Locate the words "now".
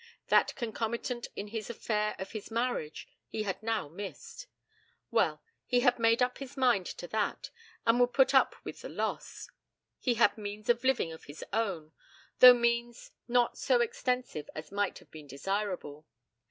3.61-3.87